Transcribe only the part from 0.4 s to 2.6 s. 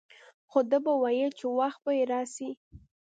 خو ده به ويل چې وخت به يې راسي.